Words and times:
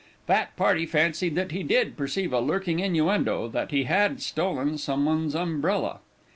Fat 0.25 0.55
party 0.55 0.87
fancied 0.87 1.35
that 1.35 1.51
he 1.51 1.61
did 1.61 1.95
perceive 1.95 2.33
a 2.33 2.39
lurking 2.39 2.79
innuendo 2.79 3.47
that 3.47 3.69
he 3.69 3.83
had 3.83 4.19
stolen 4.19 4.75
somebody's 4.79 5.35
umbrella. 5.35 5.99